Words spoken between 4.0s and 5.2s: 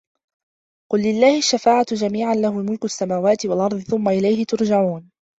إِلَيهِ تُرجَعونَ